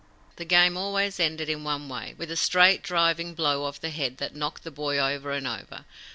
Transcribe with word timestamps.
The 0.37 0.45
game 0.45 0.77
always 0.77 1.19
ended 1.19 1.47
in 1.47 1.63
one 1.63 1.87
way 1.87 2.15
with 2.17 2.31
a 2.31 2.35
straight, 2.35 2.81
driving 2.81 3.35
blow 3.35 3.65
of 3.65 3.81
the 3.81 3.91
head 3.91 4.17
that 4.17 4.35
knocked 4.35 4.63
the 4.63 4.71
boy 4.71 4.97
over 4.97 5.29
and 5.29 5.47
over. 5.47 5.85